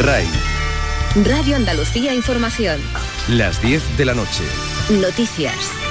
[0.00, 0.26] RAI.
[1.26, 2.80] Radio Andalucía Información.
[3.28, 4.44] Las 10 de la noche.
[4.88, 5.89] Noticias.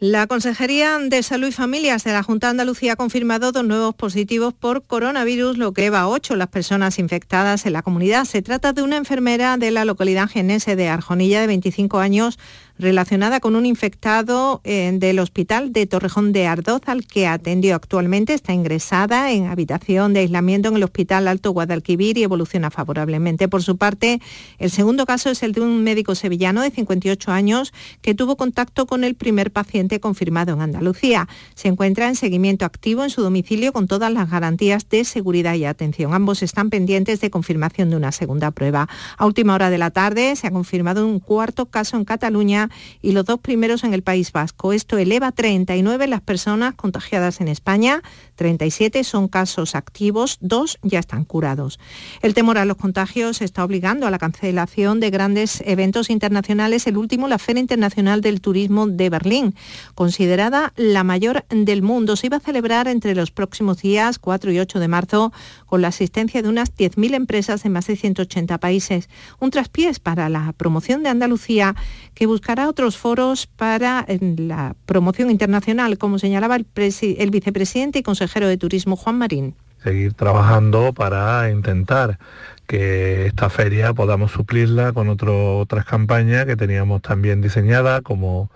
[0.00, 3.94] La Consejería de Salud y Familias de la Junta de Andalucía ha confirmado dos nuevos
[3.94, 8.24] positivos por coronavirus, lo que lleva a ocho las personas infectadas en la comunidad.
[8.24, 12.40] Se trata de una enfermera de la localidad genese de Arjonilla de 25 años
[12.78, 18.34] relacionada con un infectado eh, del hospital de Torrejón de Ardoz al que atendió actualmente.
[18.34, 23.48] Está ingresada en habitación de aislamiento en el Hospital Alto Guadalquivir y evoluciona favorablemente.
[23.48, 24.20] Por su parte,
[24.58, 27.72] el segundo caso es el de un médico sevillano de 58 años
[28.02, 31.28] que tuvo contacto con el primer paciente confirmado en Andalucía.
[31.54, 35.64] Se encuentra en seguimiento activo en su domicilio con todas las garantías de seguridad y
[35.64, 36.14] atención.
[36.14, 38.88] Ambos están pendientes de confirmación de una segunda prueba.
[39.16, 42.70] A última hora de la tarde se ha confirmado un cuarto caso en Cataluña
[43.02, 44.72] y los dos primeros en el País Vasco.
[44.72, 48.02] Esto eleva a 39 las personas contagiadas en España,
[48.36, 51.78] 37 son casos activos, dos ya están curados.
[52.22, 56.96] El temor a los contagios está obligando a la cancelación de grandes eventos internacionales, el
[56.96, 59.54] último la Feria Internacional del Turismo de Berlín,
[59.94, 62.16] considerada la mayor del mundo.
[62.16, 65.32] Se iba a celebrar entre los próximos días 4 y 8 de marzo
[65.66, 69.08] con la asistencia de unas 10.000 empresas en más de 180 países.
[69.40, 71.74] Un traspiés para la promoción de Andalucía
[72.14, 78.48] que buscará otros foros para la promoción internacional, como señalaba el, el vicepresidente y consejero
[78.48, 79.54] de Turismo Juan Marín.
[79.82, 82.18] Seguir trabajando para intentar
[82.66, 88.50] que esta feria podamos suplirla con otras campañas que teníamos también diseñadas como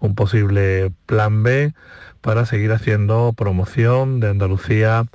[0.00, 1.72] un posible plan B
[2.20, 5.06] para seguir haciendo promoción de Andalucía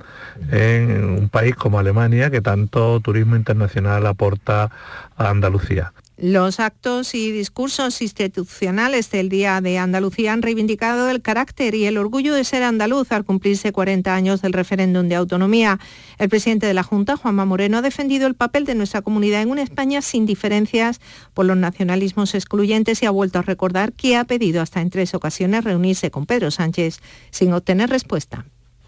[0.50, 4.70] en un país como Alemania que tanto turismo internacional aporta
[5.16, 5.92] a Andalucía.
[6.18, 11.98] Los actos y discursos institucionales del Día de Andalucía han reivindicado el carácter y el
[11.98, 15.78] orgullo de ser andaluz al cumplirse 40 años del referéndum de autonomía.
[16.16, 19.50] El presidente de la Junta, Juanma Moreno, ha defendido el papel de nuestra comunidad en
[19.50, 21.02] una España sin diferencias
[21.34, 25.12] por los nacionalismos excluyentes y ha vuelto a recordar que ha pedido hasta en tres
[25.12, 28.46] ocasiones reunirse con Pedro Sánchez sin obtener respuesta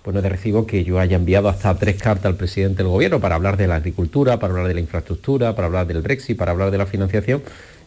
[0.09, 3.21] pues no de recibo que yo haya enviado hasta tres cartas al presidente del gobierno
[3.21, 6.53] para hablar de la agricultura, para hablar de la infraestructura, para hablar del Brexit, para
[6.53, 7.43] hablar de la financiación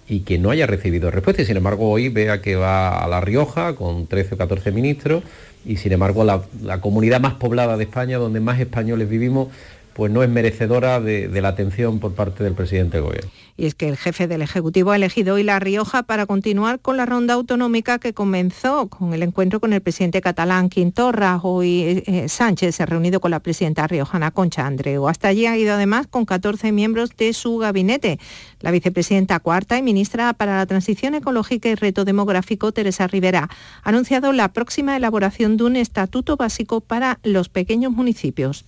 [0.08, 1.42] y que no haya recibido respuesta.
[1.42, 5.24] Y sin embargo hoy vea que va a La Rioja con 13 o 14 ministros
[5.66, 9.48] y sin embargo la comunidad más poblada de España, donde más españoles vivimos,
[9.94, 13.30] pues no es merecedora de, la atención por parte del presidente gobierno.
[13.58, 16.98] Y es que el jefe del Ejecutivo ha elegido hoy La Rioja para continuar con
[16.98, 21.40] la ronda autonómica que comenzó con el encuentro con el presidente catalán Quintorra.
[21.44, 25.08] Hoy eh, eh, Sánchez se ha reunido con la presidenta riojana Concha Andreu.
[25.08, 28.20] Hasta allí ha ido además con 14 miembros de su gabinete.
[28.62, 33.50] La vicepresidenta cuarta y ministra para la Transición Ecológica y Reto Demográfico, Teresa Rivera,
[33.84, 38.66] ha anunciado la próxima elaboración de un estatuto básico para los pequeños municipios.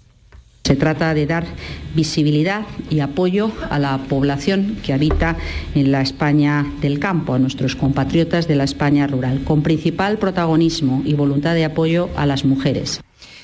[0.66, 1.46] Se trata de dar
[1.94, 5.36] visibilidad y apoyo a la población que habita
[5.76, 11.02] en la España del campo, a nuestros compatriotas de la España rural, con principal protagonismo
[11.04, 13.02] y voluntad de apoyo a las mujeres.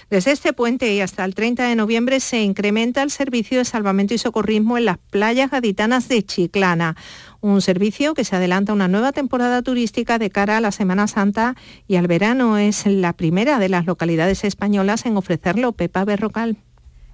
[0.10, 4.14] Desde este puente y hasta el 30 de noviembre se incrementa el servicio de salvamento
[4.14, 6.96] y socorrismo en las playas gaditanas de Chiclana.
[7.42, 11.08] Un servicio que se adelanta a una nueva temporada turística de cara a la Semana
[11.08, 11.56] Santa
[11.86, 12.58] y al verano.
[12.58, 15.74] Es la primera de las localidades españolas en ofrecerlo.
[15.74, 16.58] Pepa Berrocal.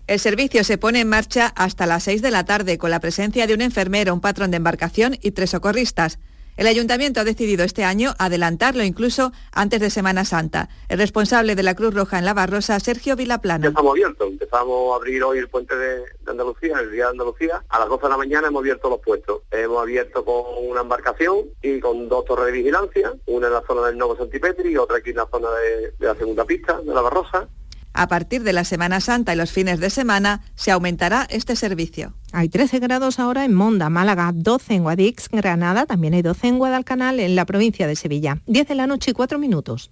[0.07, 3.47] El servicio se pone en marcha hasta las 6 de la tarde con la presencia
[3.47, 6.19] de un enfermero, un patrón de embarcación y tres socorristas.
[6.57, 10.69] El ayuntamiento ha decidido este año adelantarlo incluso antes de Semana Santa.
[10.89, 13.67] El responsable de la Cruz Roja en la Barrosa, Sergio Vilaplana.
[13.67, 14.29] Estamos abiertos.
[14.29, 17.63] Empezamos a abrir hoy el puente de, Andalucía, el Día de Andalucía.
[17.67, 19.41] A las 12 de la mañana hemos abierto los puestos.
[19.49, 23.87] Hemos abierto con una embarcación y con dos torres de vigilancia, una en la zona
[23.87, 27.01] del Nuevo Santipetri y otra aquí en la zona de la segunda pista, de la
[27.01, 27.49] Barrosa.
[27.95, 32.13] A partir de la Semana Santa y los fines de semana se aumentará este servicio.
[32.33, 36.57] Hay 13 grados ahora en Monda, Málaga, 12 en Guadix, Granada, también hay 12 en
[36.57, 38.41] Guadalcanal, en la provincia de Sevilla.
[38.47, 39.91] 10 de la noche y 4 minutos.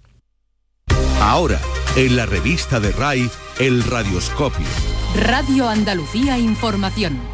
[1.22, 1.58] Ahora,
[1.96, 4.66] en la revista de RAI, el Radioscopio.
[5.16, 7.33] Radio Andalucía Información.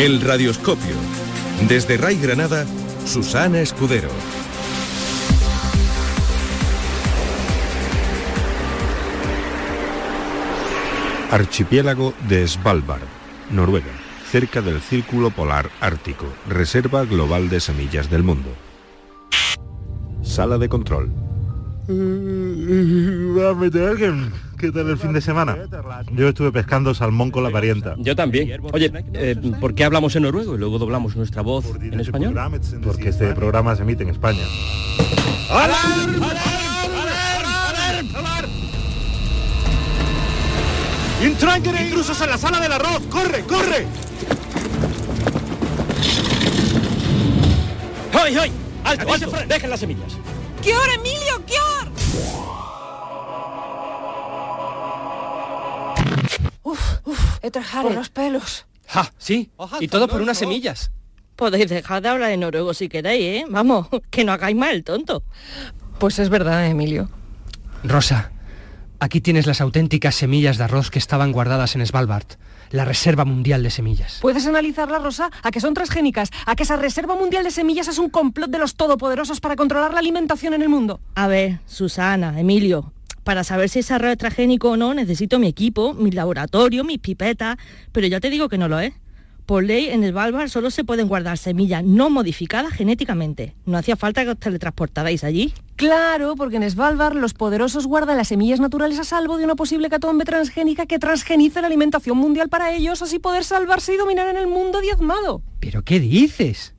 [0.00, 0.94] El Radioscopio.
[1.68, 2.64] Desde Ray Granada,
[3.04, 4.08] Susana Escudero.
[11.30, 13.02] Archipiélago de Svalbard,
[13.50, 13.92] Noruega,
[14.30, 18.48] cerca del Círculo Polar Ártico, Reserva Global de Semillas del Mundo.
[20.22, 21.10] Sala de control.
[24.60, 25.56] ¿Qué tal el fin de semana?
[26.12, 27.94] Yo estuve pescando salmón con la parienta.
[27.96, 28.60] Yo también.
[28.72, 32.38] Oye, eh, ¿por qué hablamos en noruego y luego doblamos nuestra voz en español?
[32.84, 34.42] Porque este programa se emite en España.
[41.80, 43.00] ¡Intrusos en la sala del arroz!
[43.08, 43.86] ¡Corre, corre!
[48.22, 48.50] ¡Hoy, hoy!
[48.84, 49.32] ¡Alto, alto!
[49.48, 50.18] ¡Dejen las semillas!
[50.62, 51.42] ¡Qué hora, Emilio!
[51.46, 52.59] ¡Qué hora!
[56.70, 58.66] Uf, uf, he trajado por los pelos.
[58.86, 59.12] ¡Ja!
[59.18, 59.50] Sí,
[59.80, 60.92] y todo por unas semillas.
[61.34, 63.44] Podéis dejar de hablar en noruego si queréis, ¿eh?
[63.48, 65.24] Vamos, que no hagáis mal el tonto.
[65.98, 67.10] Pues es verdad, Emilio.
[67.82, 68.30] Rosa,
[69.00, 72.26] aquí tienes las auténticas semillas de arroz que estaban guardadas en Svalbard,
[72.70, 74.18] la Reserva Mundial de Semillas.
[74.20, 75.30] ¿Puedes analizarla, Rosa?
[75.42, 76.30] ¿A que son transgénicas?
[76.46, 79.92] ¿A que esa Reserva Mundial de Semillas es un complot de los todopoderosos para controlar
[79.92, 81.00] la alimentación en el mundo?
[81.16, 82.92] A ver, Susana, Emilio,
[83.30, 86.98] para saber si ese arroz es transgénico o no, necesito mi equipo, mi laboratorio, mis
[86.98, 87.58] pipetas,
[87.92, 88.92] pero ya te digo que no lo es.
[89.46, 93.54] Por ley, en el Svalbard solo se pueden guardar semillas no modificadas genéticamente.
[93.66, 95.54] No hacía falta que os teletransportarais allí.
[95.76, 99.88] Claro, porque en Svalbard los poderosos guardan las semillas naturales a salvo de una posible
[99.90, 104.38] catombe transgénica que transgenice la alimentación mundial para ellos, así poder salvarse y dominar en
[104.38, 105.40] el mundo diezmado.
[105.60, 106.74] ¿Pero qué dices?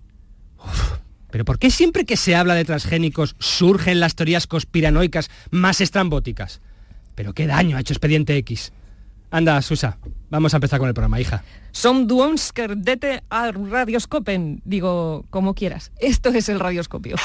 [1.31, 6.62] ¿Pero por qué siempre que se habla de transgénicos surgen las teorías conspiranoicas más estrambóticas?
[7.16, 8.74] ¿Pero qué daño ha hecho Expediente X?
[9.31, 9.98] Anda, Susa,
[10.30, 11.44] vamos a empezar con el programa, hija.
[11.72, 14.62] Som duonsker dete a radioscopen.
[14.66, 15.92] Digo, como quieras.
[16.00, 17.16] Esto es el radioscopio.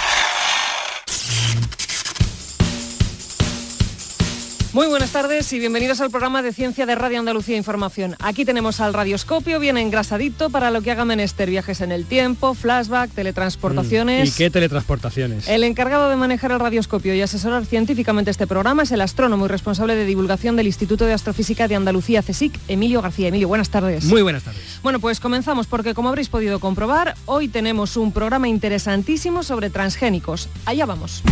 [4.76, 8.14] Muy buenas tardes y bienvenidos al programa de Ciencia de Radio Andalucía Información.
[8.18, 12.52] Aquí tenemos al radioscopio, bien engrasadito para lo que haga menester, viajes en el tiempo,
[12.52, 14.28] flashback, teletransportaciones.
[14.28, 15.48] ¿Y qué teletransportaciones?
[15.48, 19.48] El encargado de manejar el radioscopio y asesorar científicamente este programa es el astrónomo y
[19.48, 23.28] responsable de divulgación del Instituto de Astrofísica de Andalucía, CSIC, Emilio García.
[23.28, 24.04] Emilio, buenas tardes.
[24.04, 24.60] Muy buenas tardes.
[24.82, 30.50] Bueno, pues comenzamos porque como habréis podido comprobar, hoy tenemos un programa interesantísimo sobre transgénicos.
[30.66, 31.22] Allá vamos.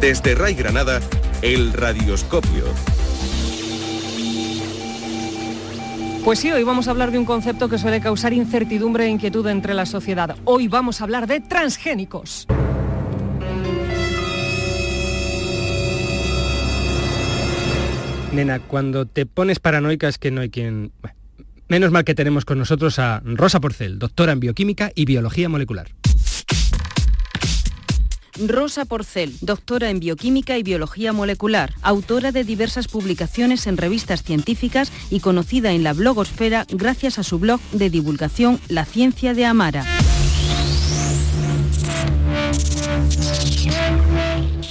[0.00, 1.00] Desde Ray Granada,
[1.42, 2.64] el radioscopio.
[6.24, 9.46] Pues sí, hoy vamos a hablar de un concepto que suele causar incertidumbre e inquietud
[9.46, 10.36] entre la sociedad.
[10.44, 12.46] Hoy vamos a hablar de transgénicos.
[18.32, 20.92] Nena, cuando te pones paranoica es que no hay quien...
[21.02, 21.16] Bueno,
[21.68, 25.88] menos mal que tenemos con nosotros a Rosa Porcel, doctora en bioquímica y biología molecular.
[28.38, 34.92] Rosa Porcel, doctora en bioquímica y biología molecular, autora de diversas publicaciones en revistas científicas
[35.10, 39.84] y conocida en la blogosfera gracias a su blog de divulgación La Ciencia de Amara.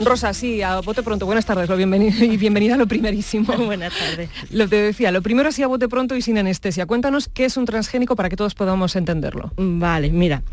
[0.04, 1.25] Rosa, sí, a bote pronto.
[1.25, 3.54] Buenas tardes lo bienvenido, y bienvenida a lo primerísimo.
[3.57, 4.30] Buenas tardes.
[4.51, 6.86] Lo te decía, lo primero así a bote pronto y sin anestesia.
[6.86, 9.51] Cuéntanos qué es un transgénico para que todos podamos entenderlo.
[9.56, 10.44] Vale, mira.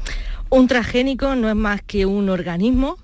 [0.50, 2.96] Un transgénico no es más que un organismo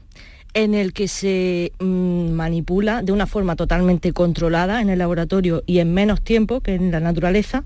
[0.52, 5.78] en el que se mm, manipula de una forma totalmente controlada en el laboratorio y
[5.78, 7.62] en menos tiempo que en la naturaleza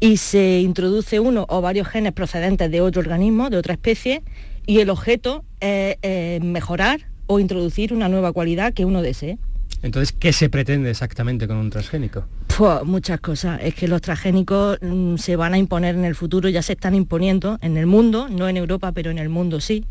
[0.00, 4.22] y se introduce uno o varios genes procedentes de otro organismo, de otra especie,
[4.66, 9.38] y el objeto es mejorar o introducir una nueva cualidad que uno desee.
[9.82, 12.24] Entonces, ¿qué se pretende exactamente con un transgénico?
[12.56, 13.60] Pues muchas cosas.
[13.62, 16.94] Es que los transgénicos mm, se van a imponer en el futuro, ya se están
[16.94, 19.84] imponiendo en el mundo, no en Europa, pero en el mundo sí.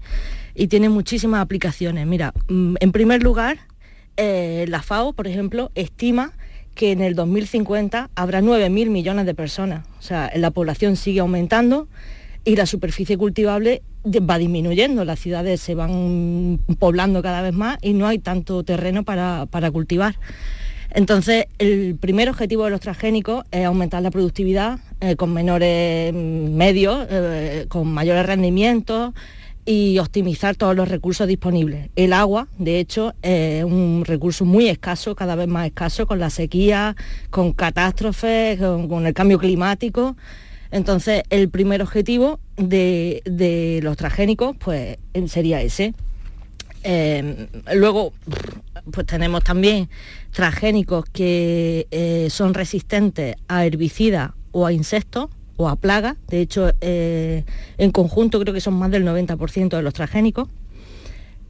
[0.56, 2.08] Y tienen muchísimas aplicaciones.
[2.08, 3.60] Mira, mm, en primer lugar,
[4.16, 6.34] eh, la FAO, por ejemplo, estima
[6.74, 9.86] que en el 2050 habrá 9.000 millones de personas.
[10.00, 11.90] O sea, la población sigue aumentando
[12.46, 17.94] y la superficie cultivable va disminuyendo, las ciudades se van poblando cada vez más y
[17.94, 20.16] no hay tanto terreno para, para cultivar.
[20.94, 27.08] Entonces, el primer objetivo de los transgénicos es aumentar la productividad eh, con menores medios,
[27.10, 29.14] eh, con mayores rendimientos
[29.64, 31.90] y optimizar todos los recursos disponibles.
[31.96, 36.30] El agua, de hecho, es un recurso muy escaso, cada vez más escaso, con la
[36.30, 36.96] sequía,
[37.30, 40.18] con catástrofes, con, con el cambio climático.
[40.72, 45.94] Entonces, el primer objetivo de, los transgénicos pues, sería ese.
[46.84, 48.14] Eh, luego,
[48.92, 49.90] pues tenemos también
[50.32, 56.18] transgénicos que eh, son resistentes a herbicidas o a insectos o a plagas.
[56.28, 57.44] De hecho, eh,
[57.78, 60.50] en conjunto creo que son más del 90% de los transgénicos.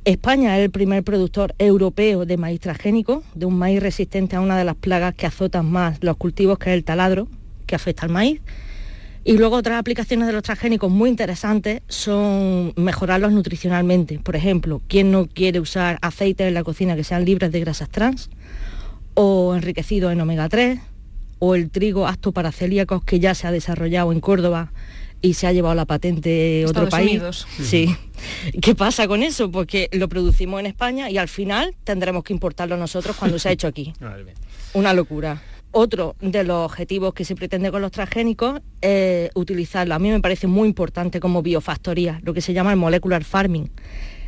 [0.03, 4.57] España es el primer productor europeo de maíz transgénico, de un maíz resistente a una
[4.57, 7.27] de las plagas que azotan más los cultivos, que es el taladro,
[7.67, 8.41] que afecta al maíz.
[9.23, 14.19] Y luego otras aplicaciones de los transgénicos muy interesantes son mejorarlos nutricionalmente.
[14.19, 17.89] Por ejemplo, ¿quién no quiere usar aceites en la cocina que sean libres de grasas
[17.89, 18.29] trans?
[19.13, 20.79] O enriquecidos en omega 3,
[21.37, 24.71] o el trigo apto para celíacos que ya se ha desarrollado en Córdoba
[25.21, 27.11] y se ha llevado la patente otro país.
[27.11, 27.47] Unidos.
[27.61, 27.95] Sí.
[28.61, 29.51] ¿Qué pasa con eso?
[29.51, 33.51] Porque lo producimos en España y al final tendremos que importarlo nosotros cuando se ha
[33.51, 33.93] hecho aquí.
[34.73, 35.41] Una locura.
[35.73, 39.95] Otro de los objetivos que se pretende con los transgénicos es utilizarlo.
[39.95, 43.71] A mí me parece muy importante como biofactoría, lo que se llama el molecular farming.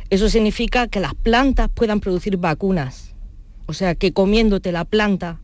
[0.08, 3.14] Eso significa que las plantas puedan producir vacunas.
[3.66, 5.40] O sea, que comiéndote la planta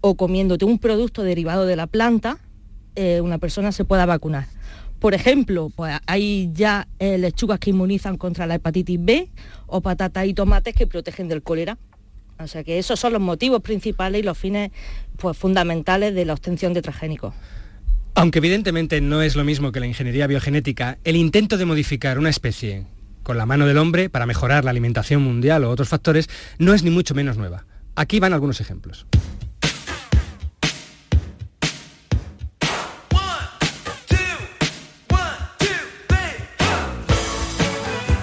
[0.00, 2.38] o comiéndote un producto derivado de la planta,
[2.94, 4.46] eh, una persona se pueda vacunar.
[5.00, 9.30] Por ejemplo, pues hay ya eh, lechugas que inmunizan contra la hepatitis B
[9.66, 11.78] o patatas y tomates que protegen del cólera.
[12.42, 14.70] O sea que esos son los motivos principales y los fines
[15.16, 17.34] pues, fundamentales de la obtención de transgénicos.
[18.14, 22.30] Aunque evidentemente no es lo mismo que la ingeniería biogenética, el intento de modificar una
[22.30, 22.86] especie
[23.22, 26.28] con la mano del hombre para mejorar la alimentación mundial o otros factores
[26.58, 27.66] no es ni mucho menos nueva.
[27.94, 29.06] Aquí van algunos ejemplos.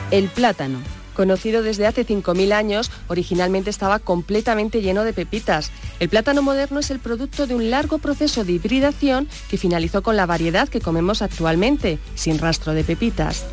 [0.09, 0.96] El plátano.
[1.17, 5.71] Conocido desde hace 5.000 años, originalmente estaba completamente lleno de pepitas.
[5.99, 10.15] El plátano moderno es el producto de un largo proceso de hibridación que finalizó con
[10.15, 13.47] la variedad que comemos actualmente, sin rastro de pepitas.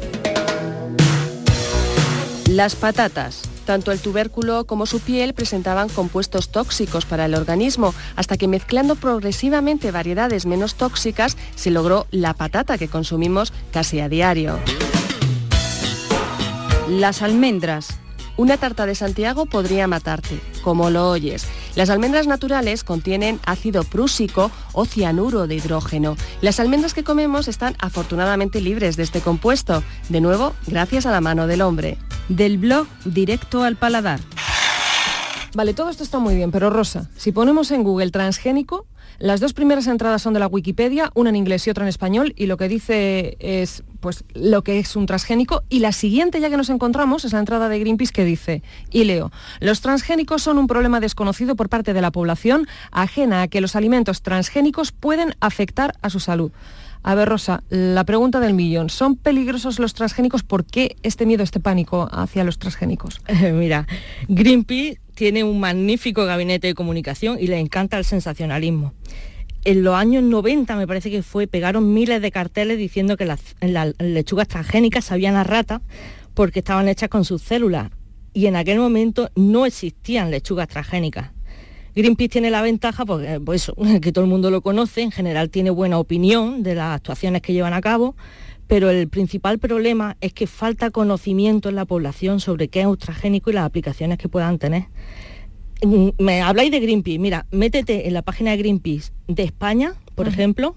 [2.50, 3.40] Las patatas.
[3.64, 8.94] Tanto el tubérculo como su piel presentaban compuestos tóxicos para el organismo, hasta que mezclando
[8.94, 14.58] progresivamente variedades menos tóxicas se logró la patata que consumimos casi a diario.
[16.88, 17.98] Las almendras.
[18.36, 21.46] Una tarta de Santiago podría matarte, como lo oyes.
[21.76, 26.14] Las almendras naturales contienen ácido prúsico o cianuro de hidrógeno.
[26.42, 31.22] Las almendras que comemos están afortunadamente libres de este compuesto, de nuevo gracias a la
[31.22, 31.96] mano del hombre.
[32.28, 34.20] Del blog directo al paladar.
[35.54, 38.86] Vale, todo esto está muy bien, pero Rosa, si ponemos en Google transgénico,
[39.18, 42.32] las dos primeras entradas son de la Wikipedia, una en inglés y otra en español,
[42.36, 45.62] y lo que dice es pues lo que es un transgénico.
[45.70, 49.04] Y la siguiente ya que nos encontramos es la entrada de Greenpeace que dice, y
[49.04, 53.60] leo, los transgénicos son un problema desconocido por parte de la población, ajena a que
[53.60, 56.52] los alimentos transgénicos pueden afectar a su salud.
[57.02, 58.88] A ver, Rosa, la pregunta del millón.
[58.88, 60.42] ¿Son peligrosos los transgénicos?
[60.42, 63.20] ¿Por qué este miedo, este pánico hacia los transgénicos?
[63.52, 63.86] Mira,
[64.28, 68.92] Greenpeace tiene un magnífico gabinete de comunicación y le encanta el sensacionalismo.
[69.64, 73.40] En los años 90 me parece que fue, pegaron miles de carteles diciendo que las,
[73.98, 75.80] lechugas transgénicas sabían a rata
[76.34, 77.90] porque estaban hechas con sus células
[78.34, 81.30] y en aquel momento no existían lechugas transgénicas.
[81.94, 83.70] Greenpeace tiene la ventaja, porque, pues,
[84.02, 87.52] que todo el mundo lo conoce, en general tiene buena opinión de las actuaciones que
[87.52, 88.16] llevan a cabo,
[88.66, 92.96] pero el principal problema es que falta conocimiento en la población sobre qué es un
[92.96, 94.84] transgénico y las aplicaciones que puedan tener.
[95.82, 100.28] Mm, Me habláis de Greenpeace, mira, métete en la página de Greenpeace de España, por
[100.28, 100.76] ejemplo,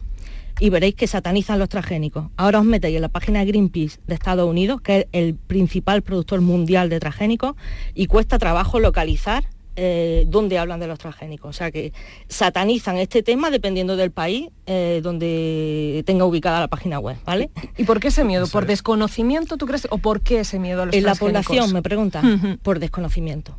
[0.60, 2.30] y veréis que satanizan los transgénicos.
[2.36, 6.02] Ahora os metéis en la página de Greenpeace de Estados Unidos, que es el principal
[6.02, 7.56] productor mundial de transgénicos,
[7.94, 9.46] y cuesta trabajo localizar
[9.80, 11.50] eh, dónde hablan de los transgénicos.
[11.50, 11.94] O sea que
[12.28, 17.52] satanizan este tema dependiendo del país eh, donde tenga ubicada la página web, ¿vale?
[17.78, 18.48] ¿Y por qué ese miedo?
[18.48, 19.88] ¿Por desconocimiento, tú crees?
[19.92, 21.46] ¿O por qué ese miedo a los En la transgénicos?
[21.46, 22.22] población, me pregunta,
[22.64, 23.58] por desconocimiento.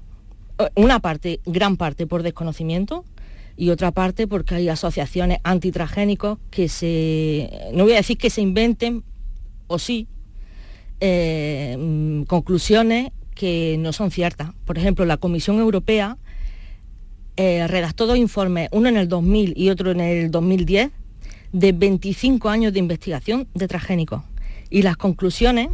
[0.75, 3.05] Una parte, gran parte por desconocimiento
[3.57, 8.41] y otra parte porque hay asociaciones antitransgénicos que se, no voy a decir que se
[8.41, 9.05] inventen,
[9.69, 10.09] o sí,
[11.01, 14.51] eh, mm, conclusiones que no son ciertas.
[14.67, 16.19] Por ejemplo, la Comisión Europea
[17.37, 20.91] eh, redactó dos informes, uno en el 2000 y otro en el 2010,
[21.53, 24.23] de 25 años de investigación de transgénicos.
[24.71, 25.69] Y las conclusiones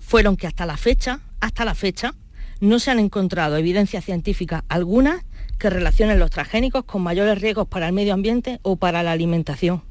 [0.00, 2.14] fueron que hasta la fecha, hasta la fecha,
[2.60, 5.22] no se han encontrado evidencias científicas algunas
[5.58, 9.82] que relacionen los transgénicos con mayores riesgos para el medio ambiente o para la alimentación.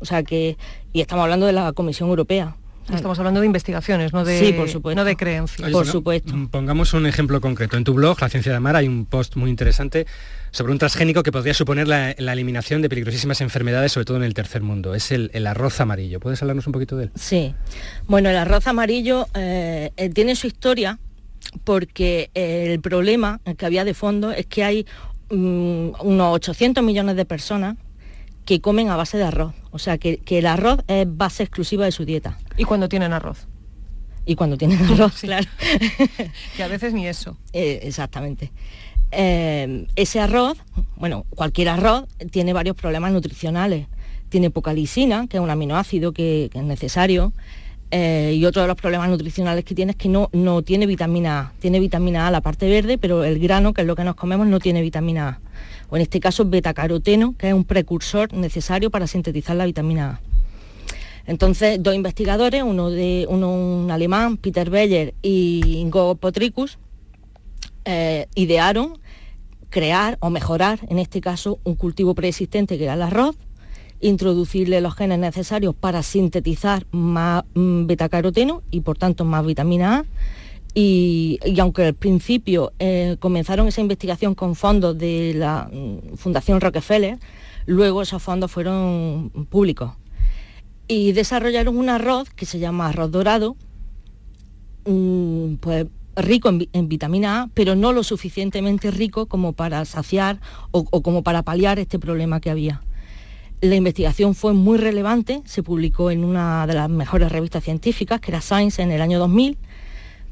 [0.00, 0.56] O sea que,
[0.94, 2.56] y estamos hablando de la Comisión Europea.
[2.92, 5.00] Estamos hablando de investigaciones, no de, Sí, por supuesto.
[5.00, 5.72] no de creencias.
[5.72, 7.76] Oye, bueno, mm, Pongamos un ejemplo concreto.
[7.76, 10.06] En tu blog, La Ciencia de Mar, hay un post muy interesante
[10.50, 14.24] sobre un transgénico que podría suponer la, la eliminación de peligrosísimas enfermedades, sobre todo en
[14.24, 14.94] el tercer mundo.
[14.94, 16.20] Es el, el arroz amarillo.
[16.20, 17.10] ¿Puedes hablarnos un poquito de él?
[17.14, 17.54] Sí.
[18.06, 20.98] Bueno, el arroz amarillo eh, eh, tiene su historia
[21.64, 24.86] porque eh, el problema que había de fondo es que hay
[25.30, 27.76] mm, unos 800 millones de personas
[28.44, 29.54] que comen a base de arroz.
[29.70, 32.38] O sea, que, que el arroz es base exclusiva de su dieta.
[32.56, 33.46] ¿Y cuando tienen arroz?
[34.24, 35.48] Y cuando tienen arroz, claro.
[36.56, 37.36] que a veces ni eso.
[37.52, 38.52] Eh, exactamente.
[39.10, 40.58] Eh, ese arroz,
[40.96, 43.86] bueno, cualquier arroz tiene varios problemas nutricionales.
[44.28, 47.32] Tiene poca lisina, que es un aminoácido que, es necesario.
[47.94, 51.40] Eh, y otro de los problemas nutricionales que tiene es que no, no tiene vitamina
[51.40, 51.52] A.
[51.60, 54.46] Tiene vitamina A la parte verde, pero el grano, que es lo que nos comemos,
[54.46, 55.40] no tiene vitamina A.
[55.90, 60.20] O en este caso betacaroteno, que es un precursor necesario para sintetizar la vitamina A.
[61.26, 66.78] Entonces, dos investigadores, uno de uno un alemán, Peter Beller y Ingo Potricus,
[67.84, 68.98] eh, idearon
[69.68, 73.36] crear o mejorar, en este caso, un cultivo preexistente que era el arroz,
[74.02, 80.04] introducirle los genes necesarios para sintetizar más mm, betacaroteno y por tanto más vitamina A.
[80.74, 87.18] Y, aunque al principio eh, comenzaron esa investigación con fondos de la mm, Fundación Rockefeller,
[87.66, 89.92] luego esos fondos fueron públicos.
[90.88, 93.56] Y desarrollaron un arroz que se llama arroz dorado,
[94.86, 100.40] mm, pues rico en, vitamina A, pero no lo suficientemente rico como para saciar
[100.70, 102.82] o, como para paliar este problema que había.
[103.62, 108.32] La investigación fue muy relevante, se publicó en una de las mejores revistas científicas, que
[108.32, 109.56] era Science, en el año 2000,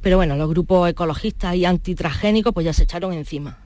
[0.02, 3.60] pero bueno, los grupos ecologistas y antitrasgénicos pues ya se echaron encima.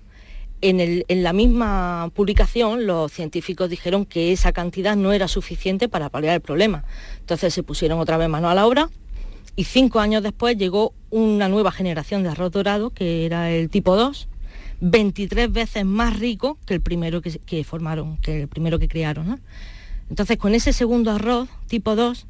[0.61, 6.11] En, en, la misma publicación los científicos dijeron que esa cantidad no era suficiente para
[6.11, 6.85] paliar el problema.
[7.21, 8.91] Entonces se pusieron otra vez mano a la obra
[9.57, 13.97] y cinco años después llegó una nueva generación de arroz dorado, que era el tipo
[13.97, 14.29] 2,
[14.85, 19.41] 23 veces más rico que el primero que, formaron, que el primero que crearon.
[20.11, 22.27] Entonces, con ese segundo arroz, tipo 2,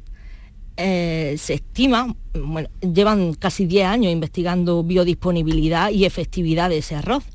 [0.77, 7.25] eh, se estima, bueno, llevan casi 10 años investigando biodisponibilidad y efectividad de ese arroz,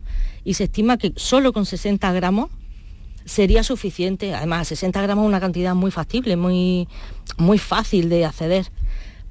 [0.43, 2.51] y se estima que solo con 60 gramos
[3.27, 6.89] sería suficiente, además 60 gramos es una cantidad muy factible, muy,
[7.37, 8.71] muy fácil de acceder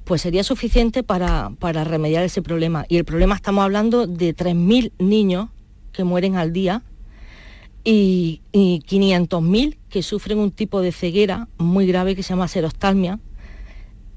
[0.10, 1.51] pues sería suficiente para,
[1.84, 2.84] remediar ese problema.
[2.89, 5.50] Y el problema estamos hablando de 3.000 niños
[5.91, 6.84] que mueren al día
[7.84, 13.19] y, 500.000 que sufren un tipo de ceguera muy grave que se llama serostalmia,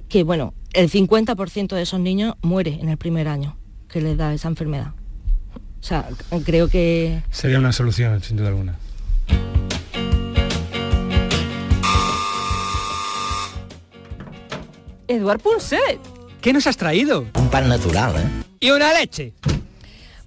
[0.08, 3.56] que bueno, el 50% de esos niños muere en el primer año
[3.88, 4.92] que les da esa enfermedad.
[5.80, 6.08] O sea,
[6.44, 7.22] creo que...
[7.30, 8.78] Sería una solución, sin duda alguna.
[15.08, 16.00] Eduard Punset.
[16.40, 17.26] ¿Qué nos has traído?
[17.35, 18.44] Un pan natural, ¿eh?
[18.61, 19.35] Y una leche.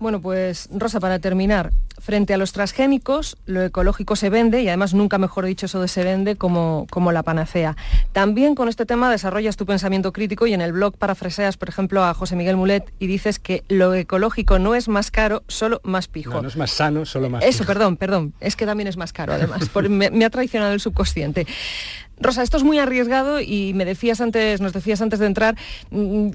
[0.06, 4.94] Bueno, pues Rosa, para terminar, frente a los transgénicos, lo ecológico se vende, y además
[4.94, 7.76] nunca mejor dicho eso de se vende como, como la panacea.
[8.12, 12.04] También con este tema desarrollas tu pensamiento crítico y en el blog parafraseas, por ejemplo,
[12.04, 16.08] a José Miguel Mulet y dices que lo ecológico no es más caro, solo más
[16.08, 16.40] pijo.
[16.40, 18.36] No, es más sano, solo más Eso, perdón, perdón.
[18.42, 19.72] Es que también es más caro, además.
[19.90, 21.48] me ha traicionado el subconsciente.
[22.20, 25.56] Rosa, esto es muy arriesgado y me decías antes, nos decías antes de entrar
[25.90, 26.30] mm,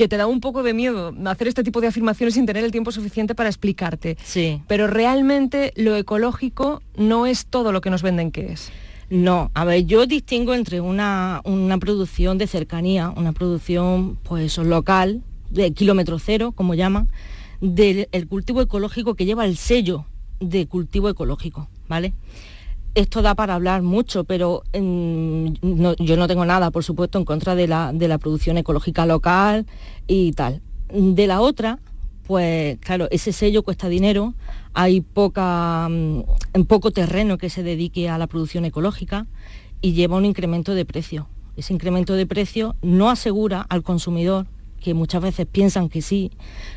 [0.00, 2.70] que te da un poco de miedo hacer este tipo de afirmaciones sin tener el
[2.70, 4.16] tiempo suficiente para explicarte.
[4.24, 4.62] Sí.
[4.66, 8.72] Pero realmente lo ecológico no es todo lo que nos venden que es.
[9.10, 11.42] No, a ver, yo distingo entre una,
[11.78, 17.06] producción de cercanía, una producción pues local, de kilómetro cero, como llaman,
[17.60, 20.06] del cultivo ecológico que lleva el sello
[20.38, 22.14] de cultivo ecológico, ¿vale?
[22.94, 27.68] Esto da para hablar mucho, pero yo no tengo nada, por supuesto, en contra de
[27.68, 29.66] la, de la producción ecológica local
[30.06, 30.60] y tal.
[30.92, 31.78] De la otra,
[32.26, 34.34] pues claro, ese sello cuesta dinero,
[34.72, 39.26] hay poca, mm, poco terreno que se dedique a la producción ecológica
[39.80, 41.28] y lleva un incremento de precio.
[41.56, 44.46] Ese incremento de precio no asegura al consumidor
[44.80, 46.32] que muchas veces piensan que sí,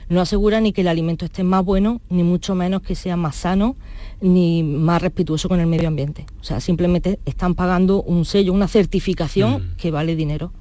[0.10, 3.36] no asegura ni que el alimento esté más bueno, ni mucho menos que sea más
[3.36, 3.76] sano,
[4.22, 6.26] ni más respetuoso con el medio ambiente.
[6.40, 10.52] O sea, simplemente están pagando un sello, una certificación que vale dinero.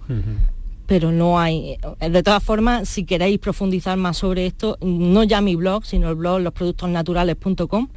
[0.87, 1.77] Pero no hay...
[2.01, 6.17] De todas formas, si queréis profundizar más sobre esto, no ya mi blog, sino el
[6.17, 7.89] blog losproductosnaturales.com,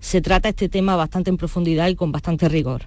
[0.00, 2.82] se trata este tema bastante en profundidad y con bastante rigor.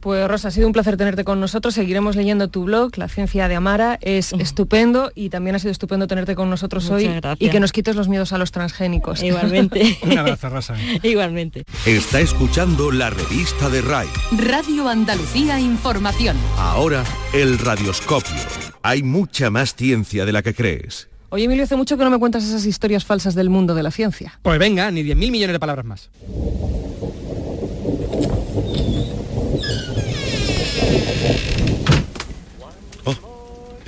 [0.00, 1.74] Pues Rosa, ha sido un placer tenerte con nosotros.
[1.74, 3.98] Seguiremos leyendo tu blog, La Ciencia de Amara.
[4.00, 7.96] Es estupendo y también ha sido estupendo tenerte con nosotros hoy y que nos quites
[7.96, 9.22] los miedos a los transgénicos.
[9.22, 9.98] Igualmente.
[10.02, 10.74] un abrazo, Rosa.
[11.02, 11.64] Igualmente.
[11.84, 14.08] Está escuchando la revista de RAI.
[14.36, 16.36] Radio Andalucía Información.
[16.56, 18.36] Ahora, el radioscopio.
[18.82, 21.08] Hay mucha más ciencia de la que crees.
[21.30, 23.90] Oye, Emilio, hace mucho que no me cuentas esas historias falsas del mundo de la
[23.90, 24.38] ciencia.
[24.42, 26.10] Pues venga, ni 10.000 millones de palabras más.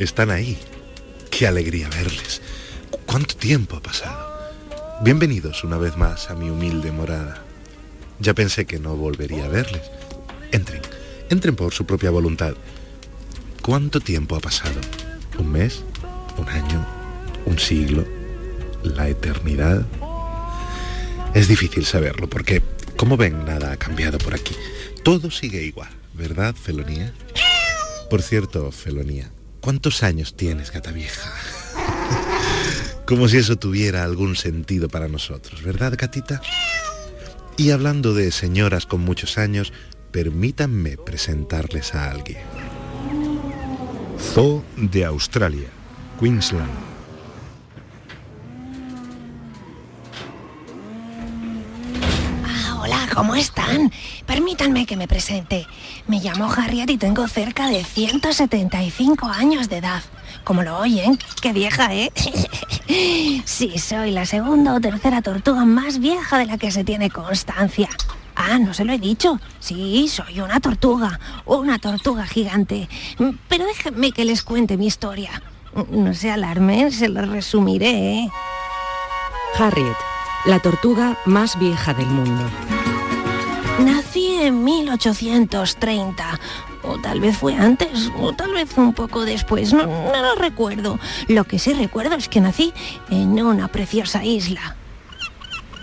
[0.01, 0.57] Están ahí.
[1.31, 2.41] Qué alegría verles.
[3.05, 4.51] ¿Cuánto tiempo ha pasado?
[5.03, 7.45] Bienvenidos una vez más a mi humilde morada.
[8.19, 9.83] Ya pensé que no volvería a verles.
[10.53, 10.81] Entren,
[11.29, 12.55] entren por su propia voluntad.
[13.61, 14.81] ¿Cuánto tiempo ha pasado?
[15.39, 15.85] ¿Un mes?
[16.39, 16.87] un año,
[17.45, 18.07] un siglo,
[18.83, 19.87] la eternidad.
[21.35, 22.63] Es difícil saberlo porque,
[22.97, 24.57] como ven, nada ha cambiado por aquí.
[25.03, 27.13] Todo sigue igual, ¿verdad, Felonía?
[28.09, 31.31] Por cierto, Felonía, ¿cuántos años tienes, gata vieja?
[33.07, 36.41] Como si eso tuviera algún sentido para nosotros, ¿verdad, gatita?
[37.57, 39.73] Y hablando de señoras con muchos años,
[40.13, 42.39] permítanme presentarles a alguien.
[44.19, 45.69] Zoo de Australia,
[46.19, 46.71] Queensland.
[52.45, 53.93] Ah, hola, ¿cómo están?
[54.27, 55.67] Permítanme que me presente.
[56.07, 60.03] Me llamo Harriet y tengo cerca de 175 años de edad.
[60.45, 62.13] Como lo oyen, qué vieja, ¿eh?
[63.45, 67.89] sí, soy la segunda o tercera tortuga más vieja de la que se tiene constancia.
[68.37, 69.39] Ah, no se lo he dicho.
[69.59, 72.89] Sí, soy una tortuga, una tortuga gigante.
[73.49, 75.43] Pero déjenme que les cuente mi historia.
[75.91, 78.21] No se alarmen, se lo resumiré.
[78.21, 78.31] ¿eh?
[79.59, 79.97] Harriet,
[80.47, 82.80] la tortuga más vieja del mundo.
[83.85, 86.41] Nací en 1830.
[86.83, 90.99] O tal vez fue antes, o tal vez un poco después, no, no lo recuerdo.
[91.29, 92.73] Lo que sí recuerdo es que nací
[93.11, 94.77] en una preciosa isla.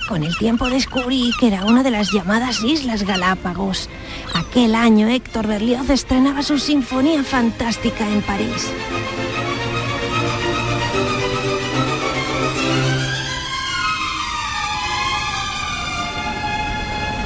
[0.08, 3.90] Con el tiempo descubrí que era una de las llamadas Islas Galápagos.
[4.34, 8.72] Aquel año Héctor Berlioz estrenaba su Sinfonía Fantástica en París.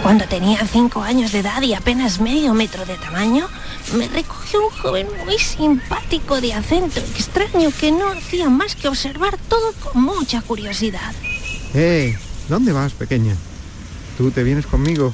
[0.03, 3.47] Cuando tenía cinco años de edad y apenas medio metro de tamaño,
[3.93, 9.37] me recogió un joven muy simpático de acento extraño que no hacía más que observar
[9.47, 11.13] todo con mucha curiosidad.
[11.75, 12.17] ¡Eh!
[12.49, 13.35] ¿Dónde vas, pequeña?
[14.17, 15.11] ¿Tú te vienes conmigo?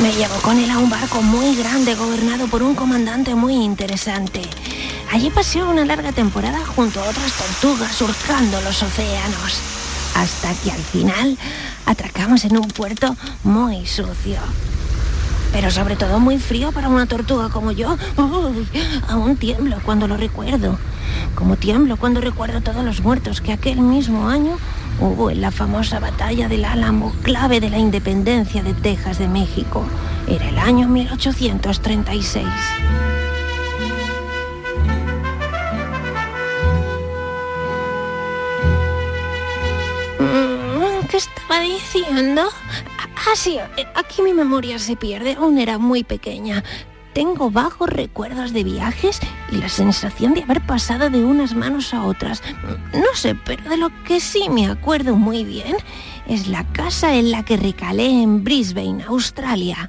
[0.00, 4.42] Me llevó con él a un barco muy grande gobernado por un comandante muy interesante.
[5.10, 9.60] Allí pasé una larga temporada junto a otras tortugas surcando los océanos,
[10.14, 11.36] hasta que al final
[11.86, 14.38] atracamos en un puerto muy sucio.
[15.52, 17.96] Pero sobre todo muy frío para una tortuga como yo.
[18.16, 18.66] Uy,
[19.08, 20.78] aún tiemblo cuando lo recuerdo.
[21.34, 24.56] Como tiemblo cuando recuerdo todos los muertos que aquel mismo año
[24.98, 29.84] hubo en la famosa batalla del Álamo, clave de la independencia de Texas de México.
[30.26, 32.46] Era el año 1836.
[41.12, 42.42] Mm, ¿Qué estaba diciendo?
[42.98, 46.64] Ah, sí, eh, aquí mi memoria se pierde, aún era muy pequeña.
[47.12, 49.20] Tengo vagos recuerdos de viajes
[49.50, 52.42] y la sensación de haber pasado de unas manos a otras.
[52.94, 55.76] No sé, pero de lo que sí me acuerdo muy bien
[56.26, 59.86] es la casa en la que recalé en Brisbane, Australia.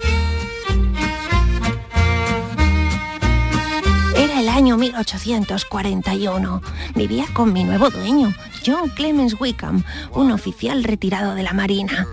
[4.92, 6.62] 1841.
[6.94, 8.34] Vivía con mi nuevo dueño,
[8.66, 12.06] John Clemens Wickham, un oficial retirado de la Marina.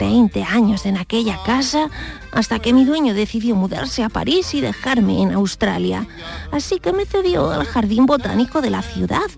[0.00, 1.90] 20 años en aquella casa
[2.32, 6.08] hasta que mi dueño decidió mudarse a París y dejarme en Australia.
[6.50, 9.30] Así que me cedió al jardín botánico de la ciudad.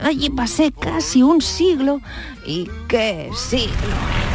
[0.00, 2.00] Allí pasé casi un siglo.
[2.46, 4.29] ¿Y qué siglo?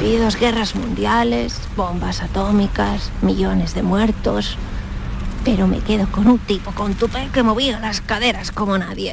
[0.00, 4.56] Vi dos guerras mundiales, bombas atómicas, millones de muertos.
[5.44, 9.12] Pero me quedo con un tipo con tupé que movía las caderas como nadie.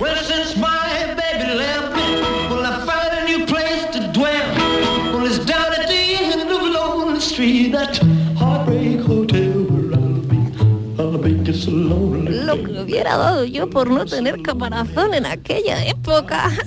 [12.46, 16.52] Lo que hubiera dado yo por no tener caparazón en aquella época.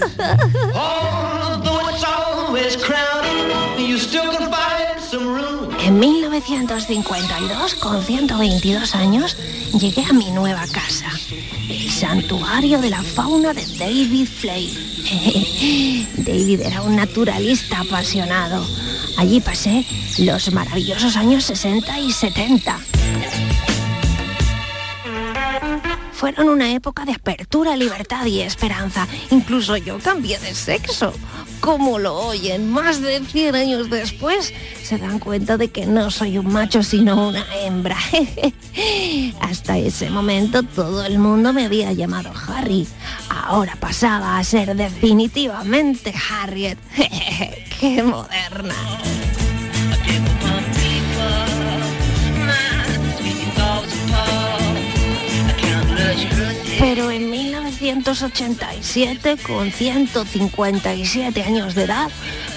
[5.80, 9.34] En 1952, con 122 años,
[9.80, 11.10] llegué a mi nueva casa,
[11.70, 14.68] el santuario de la fauna de David Flay.
[16.18, 18.62] David era un naturalista apasionado.
[19.16, 19.86] Allí pasé
[20.18, 22.78] los maravillosos años 60 y 70.
[26.12, 29.08] Fueron una época de apertura, libertad y esperanza.
[29.30, 31.14] Incluso yo cambié de sexo.
[31.60, 36.38] Como lo oyen, más de 100 años después, se dan cuenta de que no soy
[36.38, 37.96] un macho, sino una hembra.
[39.40, 42.86] Hasta ese momento todo el mundo me había llamado Harry.
[43.28, 46.78] Ahora pasaba a ser definitivamente Harriet.
[47.80, 48.74] ¡Qué moderna!
[56.78, 57.28] Pero en
[57.80, 62.10] 1987, con 157 años de edad,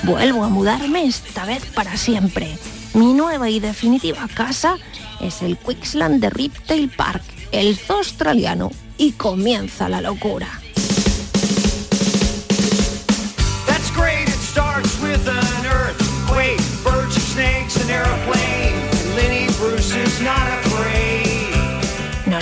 [0.04, 2.58] vuelvo a mudarme esta vez para siempre.
[2.94, 4.78] Mi nueva y definitiva casa
[5.22, 10.48] Es el Queensland de Riptail Park, el zoo australiano, y comienza la locura.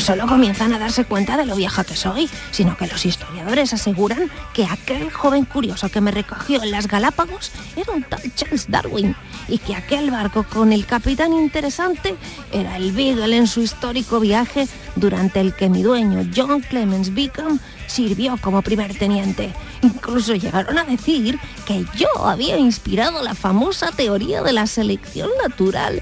[0.10, 4.32] Solo comienzan a darse cuenta de lo vieja que soy, sino que los historiadores aseguran
[4.56, 9.16] que aquel joven curioso que me recogió en las Galápagos era un tal Charles Darwin
[9.48, 12.16] y que aquel barco con el capitán interesante
[12.52, 17.62] era el Beagle en su histórico viaje durante el que mi dueño John Clemens Beacon
[17.86, 19.54] sirvió como primer teniente.
[19.84, 26.02] Incluso llegaron a decir que yo había inspirado la famosa teoría de la selección natural.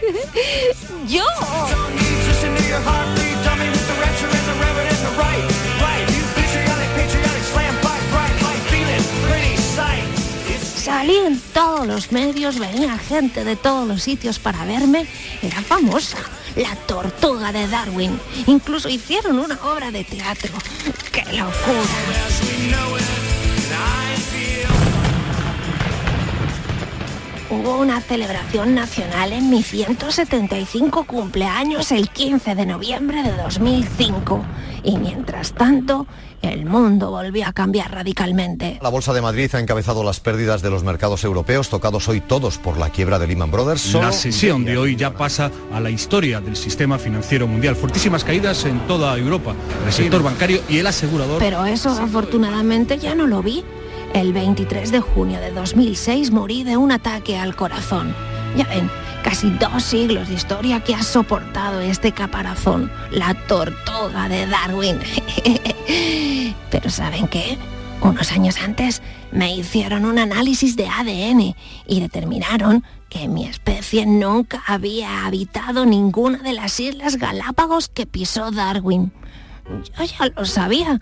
[1.08, 1.24] yo.
[10.90, 15.06] Salí en todos los medios, venía gente de todos los sitios para verme.
[15.40, 16.18] Era famosa,
[16.56, 18.20] la tortuga de Darwin.
[18.46, 20.52] Incluso hicieron una obra de teatro.
[21.12, 23.19] ¡Qué locura!
[27.50, 34.44] Hubo una celebración nacional en mi 175 cumpleaños el 15 de noviembre de 2005.
[34.84, 36.06] Y mientras tanto,
[36.42, 38.78] el mundo volvió a cambiar radicalmente.
[38.80, 42.56] La Bolsa de Madrid ha encabezado las pérdidas de los mercados europeos, tocados hoy todos
[42.58, 43.80] por la quiebra de Lehman Brothers.
[43.80, 47.74] Solo- La sesión de hoy ya pasa a la historia del sistema financiero mundial.
[47.74, 49.54] Fortísimas caídas en toda Europa,
[49.86, 51.40] el sector bancario y el asegurador.
[51.40, 53.64] Pero eso afortunadamente ya no lo vi.
[54.14, 58.12] El 23 de junio de 2006 morí de un ataque al corazón.
[58.56, 58.90] Ya ven,
[59.22, 64.98] casi dos siglos de historia que ha soportado este caparazón, la tortuga de Darwin.
[66.70, 67.56] Pero ¿saben qué?
[68.02, 71.54] Unos años antes me hicieron un análisis de ADN
[71.86, 78.50] y determinaron que mi especie nunca había habitado ninguna de las Islas Galápagos que pisó
[78.50, 79.12] Darwin.
[79.96, 81.00] Yo ya lo sabía,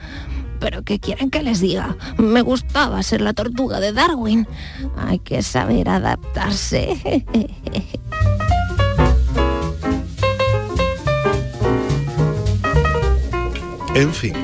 [0.61, 1.97] pero ¿qué quieren que les diga?
[2.17, 4.47] Me gustaba ser la tortuga de Darwin.
[4.97, 7.25] Hay que saber adaptarse.
[13.95, 14.35] En fin,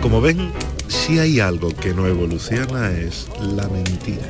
[0.00, 0.52] como ven,
[0.86, 4.26] si hay algo que no evoluciona es la mentira.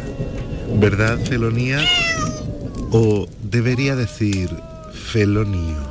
[0.77, 1.85] ¿Verdad, Felonía?
[2.91, 4.49] O debería decir
[4.93, 5.88] felonío.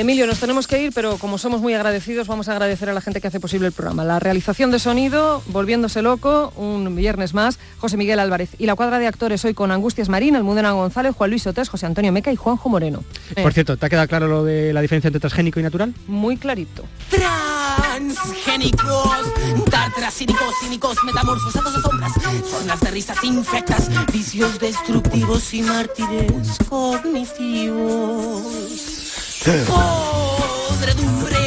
[0.00, 3.02] Emilio, nos tenemos que ir, pero como somos muy agradecidos, vamos a agradecer a la
[3.02, 4.02] gente que hace posible el programa.
[4.02, 8.48] La realización de sonido, volviéndose loco, un viernes más, José Miguel Álvarez.
[8.58, 11.84] Y la cuadra de actores hoy con Angustias Marín, Almudena González, Juan Luis Otés, José
[11.84, 13.04] Antonio Meca y Juanjo Moreno.
[13.36, 15.92] Eh, Por cierto, ¿te ha quedado claro lo de la diferencia entre transgénico y natural?
[16.06, 16.84] Muy clarito.
[17.10, 19.34] Transgénicos,
[19.70, 22.12] tártaras, cínicos, cínicos, metamorfosados a sombras,
[22.50, 28.99] zonas de risas infectas, vicios destructivos y mártires cognitivos.
[29.42, 31.38] Podredumbre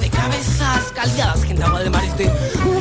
[0.00, 2.28] de cabezas caldeadas, gente agua de mares de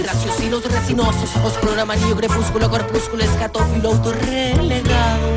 [0.03, 5.29] raciocinos resinosos, ojos programanillo, crepúsculo, corpúsculo, escatófilo, autorrelegado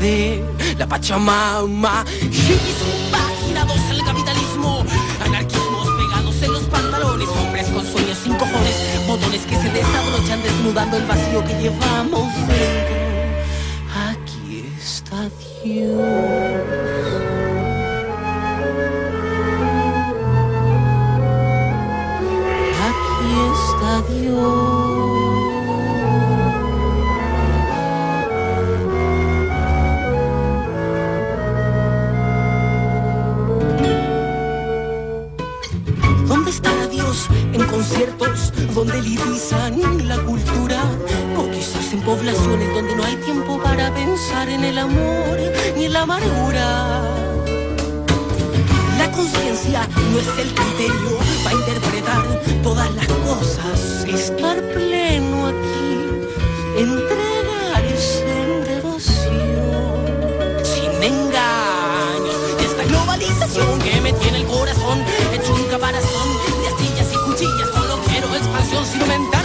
[0.00, 0.44] de
[0.76, 2.04] la Pachamama.
[3.78, 4.84] En el capitalismo,
[5.24, 8.74] anarquismos pegados en los pantalones, hombres con sueños sin cojones,
[9.06, 12.96] botones que se desabrochan desnudando el vacío que llevamos dentro.
[14.10, 15.30] Aquí está
[15.62, 17.31] Dios.
[38.74, 40.82] Donde lirizan la cultura?
[41.36, 45.38] O quizás en poblaciones donde no hay tiempo para pensar en el amor
[45.76, 47.41] ni en la amargura
[49.12, 54.04] conciencia no es el criterio para interpretar todas las cosas.
[54.08, 62.32] Estar pleno aquí, entregar ese vacío sin engaño.
[62.60, 66.28] Esta globalización que me tiene el corazón hecho un caparazón
[66.60, 69.41] de astillas y cuchillas, solo quiero expansión sin mental.